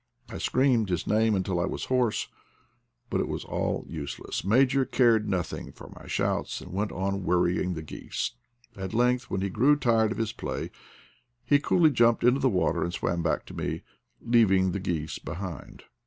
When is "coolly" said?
11.59-11.91